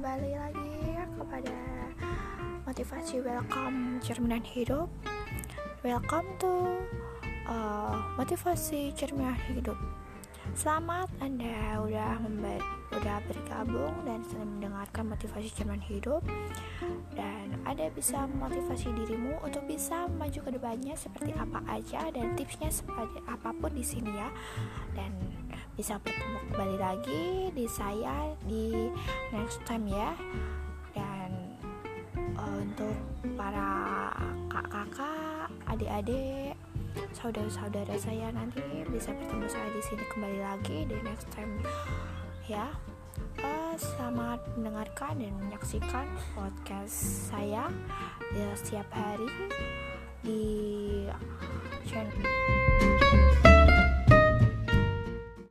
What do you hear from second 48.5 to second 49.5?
setiap hari